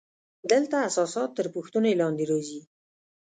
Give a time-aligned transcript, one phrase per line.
[0.51, 2.61] دلته اساسات تر پوښتنې لاندې راځي.